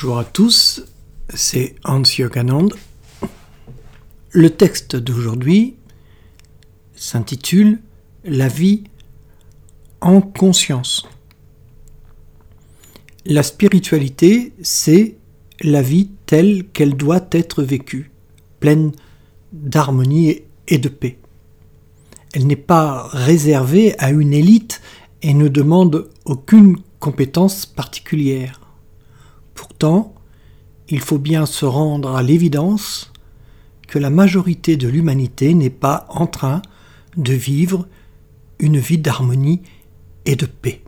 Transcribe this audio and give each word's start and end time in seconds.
Bonjour 0.00 0.18
à 0.20 0.24
tous, 0.24 0.84
c'est 1.34 1.74
Hans 1.82 2.04
Yoganand. 2.04 2.68
Le 4.30 4.48
texte 4.48 4.94
d'aujourd'hui 4.94 5.74
s'intitule 6.94 7.80
La 8.22 8.46
vie 8.46 8.84
en 10.00 10.20
conscience. 10.20 11.04
La 13.26 13.42
spiritualité, 13.42 14.52
c'est 14.62 15.16
la 15.62 15.82
vie 15.82 16.10
telle 16.26 16.68
qu'elle 16.68 16.96
doit 16.96 17.26
être 17.32 17.64
vécue, 17.64 18.12
pleine 18.60 18.92
d'harmonie 19.52 20.42
et 20.68 20.78
de 20.78 20.88
paix. 20.88 21.18
Elle 22.34 22.46
n'est 22.46 22.54
pas 22.54 23.08
réservée 23.08 23.98
à 23.98 24.12
une 24.12 24.32
élite 24.32 24.80
et 25.22 25.34
ne 25.34 25.48
demande 25.48 26.08
aucune 26.24 26.76
compétence 27.00 27.66
particulière. 27.66 28.57
Pourtant, 29.58 30.14
il 30.88 31.00
faut 31.00 31.18
bien 31.18 31.44
se 31.44 31.64
rendre 31.64 32.14
à 32.14 32.22
l'évidence 32.22 33.12
que 33.88 33.98
la 33.98 34.08
majorité 34.08 34.76
de 34.76 34.86
l'humanité 34.86 35.52
n'est 35.52 35.68
pas 35.68 36.06
en 36.10 36.28
train 36.28 36.62
de 37.16 37.32
vivre 37.32 37.88
une 38.60 38.78
vie 38.78 38.98
d'harmonie 38.98 39.62
et 40.26 40.36
de 40.36 40.46
paix. 40.46 40.80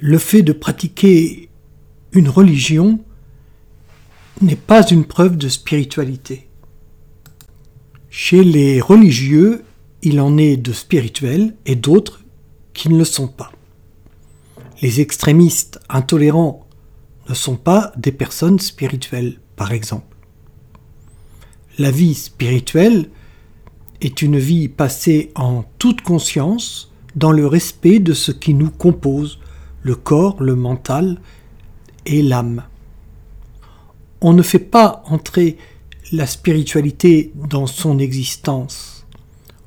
Le 0.00 0.16
fait 0.16 0.40
de 0.40 0.54
pratiquer 0.54 1.50
une 2.12 2.30
religion 2.30 3.04
n'est 4.40 4.56
pas 4.56 4.88
une 4.88 5.04
preuve 5.04 5.36
de 5.36 5.50
spiritualité. 5.50 6.48
Chez 8.08 8.44
les 8.44 8.80
religieux, 8.80 9.62
il 10.00 10.18
en 10.20 10.38
est 10.38 10.56
de 10.56 10.72
spirituels 10.72 11.54
et 11.66 11.76
d'autres 11.76 12.24
qui 12.72 12.88
ne 12.88 12.96
le 12.96 13.04
sont 13.04 13.28
pas. 13.28 13.52
Les 14.84 15.00
extrémistes 15.00 15.80
intolérants 15.88 16.66
ne 17.30 17.32
sont 17.32 17.56
pas 17.56 17.94
des 17.96 18.12
personnes 18.12 18.58
spirituelles, 18.58 19.40
par 19.56 19.72
exemple. 19.72 20.14
La 21.78 21.90
vie 21.90 22.12
spirituelle 22.12 23.08
est 24.02 24.20
une 24.20 24.36
vie 24.36 24.68
passée 24.68 25.32
en 25.36 25.64
toute 25.78 26.02
conscience 26.02 26.92
dans 27.16 27.32
le 27.32 27.46
respect 27.46 27.98
de 27.98 28.12
ce 28.12 28.30
qui 28.30 28.52
nous 28.52 28.70
compose, 28.70 29.38
le 29.80 29.94
corps, 29.94 30.42
le 30.42 30.54
mental 30.54 31.18
et 32.04 32.20
l'âme. 32.20 32.64
On 34.20 34.34
ne 34.34 34.42
fait 34.42 34.58
pas 34.58 35.02
entrer 35.06 35.56
la 36.12 36.26
spiritualité 36.26 37.32
dans 37.48 37.66
son 37.66 37.98
existence. 37.98 39.06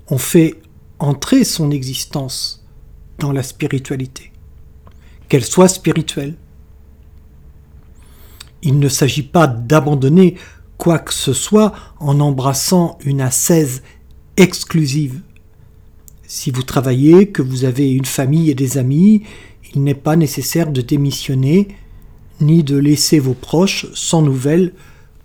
On 0.09 0.19
fait 0.19 0.61
entrer 0.99 1.43
son 1.43 1.71
existence 1.71 2.63
dans 3.17 3.31
la 3.31 3.41
spiritualité, 3.41 4.31
qu'elle 5.27 5.45
soit 5.45 5.67
spirituelle. 5.67 6.35
Il 8.63 8.79
ne 8.79 8.89
s'agit 8.89 9.23
pas 9.23 9.47
d'abandonner 9.47 10.35
quoi 10.77 10.99
que 10.99 11.13
ce 11.13 11.33
soit 11.33 11.73
en 11.99 12.19
embrassant 12.19 12.97
une 13.03 13.21
ascèse 13.21 13.83
exclusive. 14.35 15.21
Si 16.27 16.51
vous 16.51 16.63
travaillez, 16.63 17.29
que 17.29 17.41
vous 17.41 17.63
avez 17.63 17.91
une 17.91 18.05
famille 18.05 18.49
et 18.49 18.55
des 18.55 18.77
amis, 18.77 19.23
il 19.73 19.83
n'est 19.83 19.95
pas 19.95 20.15
nécessaire 20.15 20.71
de 20.71 20.81
démissionner 20.81 21.69
ni 22.41 22.63
de 22.63 22.77
laisser 22.77 23.19
vos 23.19 23.33
proches 23.33 23.87
sans 23.93 24.21
nouvelles 24.21 24.73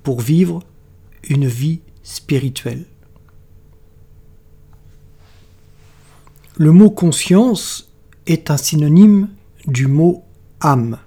pour 0.03 0.21
vivre 0.21 0.63
une 1.29 1.47
vie 1.47 1.81
spirituelle. 2.03 2.85
Le 6.57 6.73
mot 6.73 6.91
conscience 6.91 7.91
est 8.27 8.51
un 8.51 8.57
synonyme 8.57 9.29
du 9.67 9.87
mot 9.87 10.25
âme. 10.61 10.99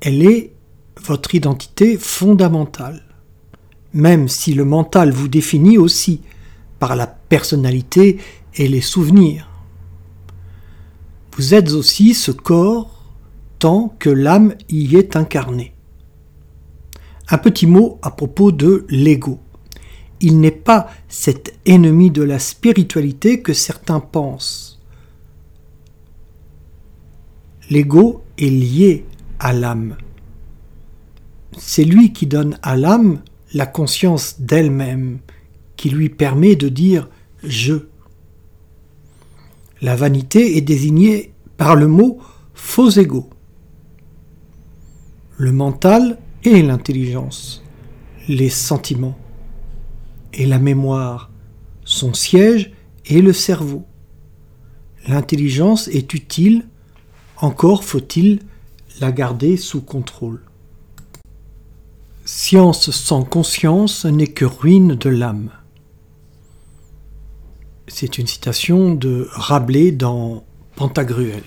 Elle 0.00 0.22
est 0.22 0.52
votre 1.02 1.34
identité 1.34 1.96
fondamentale, 1.96 3.02
même 3.92 4.28
si 4.28 4.54
le 4.54 4.64
mental 4.64 5.10
vous 5.10 5.28
définit 5.28 5.78
aussi 5.78 6.22
par 6.78 6.96
la 6.96 7.06
personnalité 7.06 8.18
et 8.54 8.68
les 8.68 8.80
souvenirs. 8.80 9.48
Vous 11.36 11.54
êtes 11.54 11.72
aussi 11.72 12.14
ce 12.14 12.30
corps 12.30 13.12
tant 13.58 13.94
que 13.98 14.10
l'âme 14.10 14.54
y 14.68 14.96
est 14.96 15.16
incarnée. 15.16 15.74
Un 17.28 17.38
petit 17.38 17.66
mot 17.66 17.98
à 18.02 18.10
propos 18.10 18.52
de 18.52 18.86
l'ego. 18.88 19.40
Il 20.20 20.40
n'est 20.40 20.50
pas 20.50 20.88
cet 21.08 21.58
ennemi 21.66 22.10
de 22.10 22.22
la 22.22 22.38
spiritualité 22.38 23.42
que 23.42 23.52
certains 23.52 24.00
pensent. 24.00 24.75
L'ego 27.70 28.22
est 28.38 28.48
lié 28.48 29.04
à 29.38 29.52
l'âme. 29.52 29.96
C'est 31.58 31.84
lui 31.84 32.12
qui 32.12 32.26
donne 32.26 32.58
à 32.62 32.76
l'âme 32.76 33.22
la 33.54 33.66
conscience 33.66 34.40
d'elle-même, 34.40 35.18
qui 35.76 35.90
lui 35.90 36.08
permet 36.08 36.56
de 36.56 36.68
dire 36.68 37.08
je. 37.42 37.74
La 39.80 39.96
vanité 39.96 40.56
est 40.56 40.62
désignée 40.62 41.32
par 41.56 41.76
le 41.76 41.86
mot 41.86 42.18
faux 42.54 42.90
ego. 42.90 43.28
Le 45.38 45.52
mental 45.52 46.18
et 46.44 46.62
l'intelligence, 46.62 47.62
les 48.28 48.48
sentiments 48.48 49.18
et 50.32 50.46
la 50.46 50.58
mémoire, 50.58 51.30
son 51.84 52.14
siège 52.14 52.72
est 53.06 53.20
le 53.20 53.32
cerveau. 53.32 53.84
L'intelligence 55.08 55.88
est 55.88 56.14
utile, 56.14 56.66
encore 57.38 57.84
faut-il 57.84 58.40
la 59.00 59.12
garder 59.12 59.56
sous 59.56 59.80
contrôle. 59.80 60.40
Science 62.24 62.90
sans 62.90 63.22
conscience 63.24 64.04
n'est 64.04 64.26
que 64.26 64.44
ruine 64.44 64.94
de 64.94 65.08
l'âme. 65.08 65.50
C'est 67.88 68.18
une 68.18 68.26
citation 68.26 68.94
de 68.94 69.28
Rabelais 69.30 69.92
dans 69.92 70.44
Pantagruel. 70.74 71.44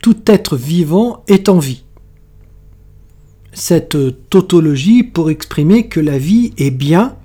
Tout 0.00 0.18
être 0.26 0.56
vivant 0.56 1.22
est 1.28 1.48
en 1.48 1.58
vie 1.58 1.84
cette 3.52 3.96
tautologie 4.30 5.02
pour 5.02 5.30
exprimer 5.30 5.88
que 5.88 6.00
la 6.00 6.18
vie 6.18 6.52
est 6.56 6.70
bien 6.70 7.16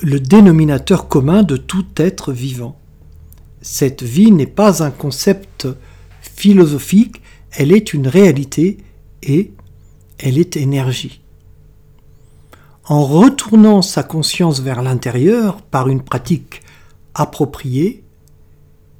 le 0.00 0.20
dénominateur 0.20 1.08
commun 1.08 1.42
de 1.42 1.56
tout 1.56 1.86
être 1.96 2.32
vivant. 2.32 2.78
Cette 3.68 4.04
vie 4.04 4.30
n'est 4.30 4.46
pas 4.46 4.84
un 4.84 4.92
concept 4.92 5.66
philosophique, 6.20 7.20
elle 7.50 7.72
est 7.72 7.94
une 7.94 8.06
réalité 8.06 8.78
et 9.24 9.50
elle 10.18 10.38
est 10.38 10.56
énergie. 10.56 11.20
En 12.84 13.04
retournant 13.04 13.82
sa 13.82 14.04
conscience 14.04 14.60
vers 14.60 14.82
l'intérieur 14.82 15.62
par 15.62 15.88
une 15.88 16.00
pratique 16.00 16.62
appropriée, 17.14 18.04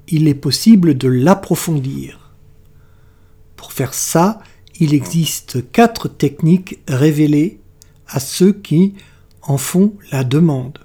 il 0.09 0.27
est 0.27 0.35
possible 0.35 0.99
de 0.99 1.07
l'approfondir. 1.07 2.33
Pour 3.55 3.71
faire 3.73 3.95
ça, 3.95 4.41
il 4.81 4.95
existe 4.95 5.71
quatre 5.71 6.09
techniques 6.09 6.81
révélées 6.89 7.61
à 8.09 8.19
ceux 8.19 8.53
qui 8.53 8.95
en 9.43 9.59
font 9.59 9.93
la 10.11 10.25
demande. 10.25 10.81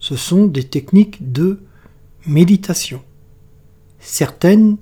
Ce 0.00 0.16
sont 0.16 0.46
des 0.46 0.64
techniques 0.64 1.32
de 1.32 1.60
méditation. 2.26 3.02
Certaines 4.00 4.76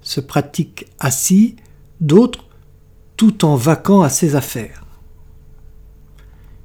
se 0.00 0.20
pratiquent 0.20 0.86
assis, 0.98 1.56
d'autres 2.00 2.44
tout 3.16 3.44
en 3.44 3.56
vaquant 3.56 4.02
à 4.02 4.08
ses 4.08 4.34
affaires. 4.34 4.84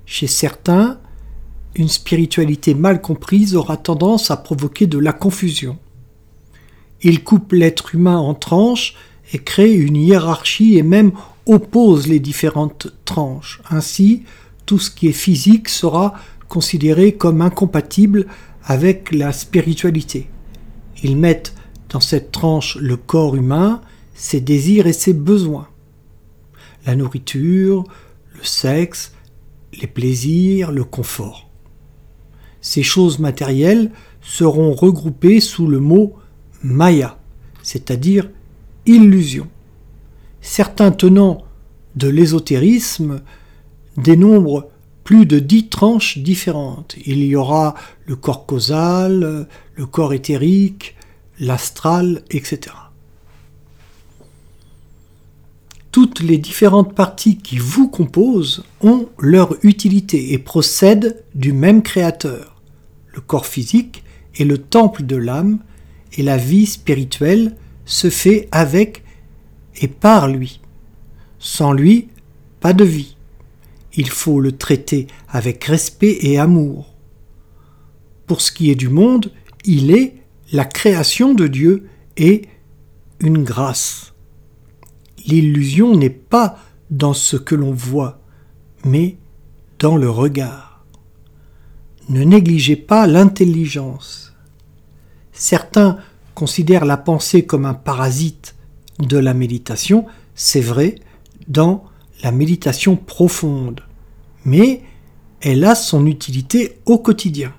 Chez 0.05 0.27
certains, 0.27 0.99
une 1.75 1.87
spiritualité 1.87 2.73
mal 2.73 3.01
comprise 3.01 3.55
aura 3.55 3.77
tendance 3.77 4.31
à 4.31 4.37
provoquer 4.37 4.87
de 4.87 4.97
la 4.97 5.13
confusion. 5.13 5.77
Il 7.01 7.23
coupe 7.23 7.53
l'être 7.53 7.95
humain 7.95 8.17
en 8.17 8.33
tranches 8.33 8.95
et 9.31 9.39
crée 9.39 9.73
une 9.73 9.95
hiérarchie 9.95 10.77
et 10.77 10.83
même 10.83 11.11
oppose 11.45 12.07
les 12.07 12.19
différentes 12.19 12.87
tranches. 13.05 13.61
Ainsi, 13.69 14.23
tout 14.65 14.79
ce 14.79 14.91
qui 14.91 15.07
est 15.07 15.13
physique 15.13 15.69
sera 15.69 16.15
considéré 16.47 17.13
comme 17.13 17.41
incompatible 17.41 18.25
avec 18.69 19.11
la 19.11 19.31
spiritualité. 19.31 20.29
Ils 21.01 21.17
mettent 21.17 21.55
dans 21.89 21.99
cette 21.99 22.31
tranche 22.31 22.77
le 22.79 22.97
corps 22.97 23.35
humain, 23.35 23.81
ses 24.13 24.41
désirs 24.41 24.85
et 24.85 24.93
ses 24.93 25.13
besoins. 25.13 25.67
La 26.85 26.95
nourriture, 26.95 27.83
le 28.37 28.43
sexe, 28.43 29.11
les 29.81 29.87
plaisirs, 29.87 30.71
le 30.71 30.83
confort. 30.83 31.49
Ces 32.61 32.83
choses 32.83 33.17
matérielles 33.17 33.91
seront 34.21 34.73
regroupées 34.73 35.39
sous 35.39 35.65
le 35.65 35.79
mot 35.79 36.13
Maya, 36.61 37.17
c'est-à-dire 37.63 38.29
illusion. 38.85 39.47
Certains 40.41 40.91
tenants 40.91 41.43
de 41.95 42.07
l'ésotérisme 42.07 43.21
dénombrent 43.97 44.67
plus 45.03 45.25
de 45.25 45.39
dix 45.39 45.69
tranches 45.69 46.17
différentes. 46.17 46.95
Il 47.05 47.23
y 47.23 47.35
aura 47.35 47.75
le 48.05 48.15
corps 48.15 48.45
causal, 48.45 49.47
le 49.75 49.85
corps 49.85 50.13
éthérique, 50.13 50.95
l'astral, 51.39 52.23
etc. 52.29 52.75
toutes 55.91 56.21
les 56.21 56.37
différentes 56.37 56.93
parties 56.93 57.37
qui 57.37 57.57
vous 57.57 57.87
composent 57.87 58.63
ont 58.81 59.09
leur 59.17 59.55
utilité 59.65 60.33
et 60.33 60.37
procèdent 60.37 61.23
du 61.35 61.51
même 61.51 61.81
créateur. 61.81 62.61
Le 63.13 63.21
corps 63.21 63.45
physique 63.45 64.03
est 64.37 64.45
le 64.45 64.57
temple 64.57 65.03
de 65.03 65.15
l'âme 65.15 65.59
et 66.13 66.23
la 66.23 66.37
vie 66.37 66.67
spirituelle 66.67 67.55
se 67.85 68.09
fait 68.09 68.47
avec 68.51 69.03
et 69.81 69.87
par 69.87 70.27
lui. 70.27 70.61
Sans 71.39 71.73
lui, 71.73 72.09
pas 72.59 72.73
de 72.73 72.83
vie. 72.83 73.15
Il 73.95 74.09
faut 74.09 74.39
le 74.39 74.51
traiter 74.51 75.07
avec 75.27 75.63
respect 75.65 76.17
et 76.21 76.37
amour. 76.39 76.95
Pour 78.27 78.41
ce 78.41 78.51
qui 78.51 78.69
est 78.69 78.75
du 78.75 78.89
monde, 78.89 79.31
il 79.65 79.91
est 79.91 80.15
la 80.51 80.65
création 80.65 81.33
de 81.33 81.47
Dieu 81.47 81.89
et 82.17 82.43
une 83.19 83.43
grâce. 83.43 84.13
L'illusion 85.25 85.95
n'est 85.95 86.09
pas 86.09 86.59
dans 86.89 87.13
ce 87.13 87.37
que 87.37 87.55
l'on 87.55 87.71
voit, 87.71 88.21
mais 88.85 89.17
dans 89.79 89.95
le 89.95 90.09
regard. 90.09 90.85
Ne 92.09 92.23
négligez 92.23 92.75
pas 92.75 93.05
l'intelligence. 93.07 94.33
Certains 95.31 95.97
considèrent 96.33 96.85
la 96.85 96.97
pensée 96.97 97.45
comme 97.45 97.65
un 97.65 97.73
parasite 97.73 98.55
de 98.99 99.17
la 99.17 99.33
méditation, 99.33 100.05
c'est 100.35 100.61
vrai, 100.61 100.95
dans 101.47 101.83
la 102.21 102.31
méditation 102.31 102.95
profonde, 102.95 103.81
mais 104.45 104.81
elle 105.41 105.63
a 105.63 105.75
son 105.75 106.05
utilité 106.05 106.79
au 106.85 106.97
quotidien. 106.97 107.53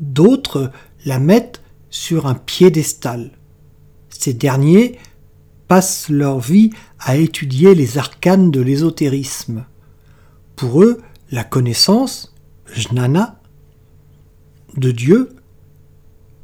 D'autres 0.00 0.70
la 1.04 1.18
mettent 1.18 1.62
sur 1.90 2.26
un 2.26 2.34
piédestal. 2.34 3.30
Ces 4.08 4.34
derniers 4.34 4.98
passent 5.68 6.08
leur 6.08 6.38
vie 6.38 6.70
à 6.98 7.16
étudier 7.16 7.74
les 7.74 7.98
arcanes 7.98 8.50
de 8.50 8.60
l'ésotérisme. 8.60 9.64
Pour 10.54 10.82
eux, 10.82 11.02
la 11.30 11.44
connaissance, 11.44 12.34
jnana, 12.72 13.40
de 14.76 14.90
Dieu 14.90 15.36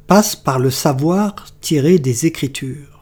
passe 0.07 0.35
par 0.35 0.59
le 0.59 0.69
savoir 0.69 1.35
tiré 1.61 1.99
des 1.99 2.25
Écritures. 2.25 2.92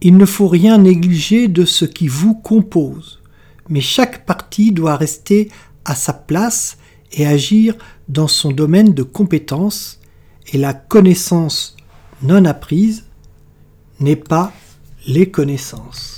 Il 0.00 0.16
ne 0.16 0.26
faut 0.26 0.48
rien 0.48 0.78
négliger 0.78 1.48
de 1.48 1.64
ce 1.64 1.84
qui 1.84 2.06
vous 2.06 2.34
compose, 2.34 3.20
mais 3.68 3.80
chaque 3.80 4.24
partie 4.26 4.70
doit 4.70 4.96
rester 4.96 5.50
à 5.84 5.94
sa 5.94 6.12
place 6.12 6.78
et 7.12 7.26
agir 7.26 7.74
dans 8.08 8.28
son 8.28 8.52
domaine 8.52 8.94
de 8.94 9.02
compétence, 9.02 10.00
et 10.52 10.58
la 10.58 10.72
connaissance 10.72 11.76
non 12.22 12.44
apprise 12.44 13.04
n'est 14.00 14.16
pas 14.16 14.52
les 15.06 15.30
connaissances. 15.30 16.17